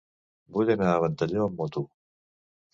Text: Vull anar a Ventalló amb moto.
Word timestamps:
Vull 0.55 0.71
anar 0.75 0.87
a 0.93 0.97
Ventalló 1.05 1.45
amb 1.45 1.63
moto. 1.63 1.87